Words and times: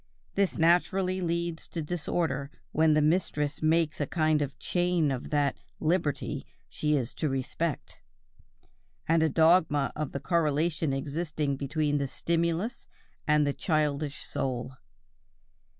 This 0.33 0.57
naturally 0.57 1.21
leads 1.21 1.67
to 1.67 1.79
disorder 1.79 2.49
when 2.71 2.95
the 2.95 3.03
mistress 3.03 3.61
makes 3.61 4.01
a 4.01 4.07
kind 4.07 4.41
of 4.41 4.57
chain 4.57 5.11
of 5.11 5.29
that 5.29 5.57
"liberty" 5.79 6.43
she 6.67 6.95
is 6.95 7.13
to 7.13 7.29
respect, 7.29 7.99
and 9.07 9.21
a 9.21 9.29
dogma 9.29 9.91
of 9.95 10.11
the 10.11 10.19
correlation 10.19 10.91
existing 10.91 11.55
between 11.55 11.99
the 11.99 12.07
stimulus 12.07 12.87
and 13.27 13.45
the 13.45 13.53
childish 13.53 14.23
soul. 14.25 14.73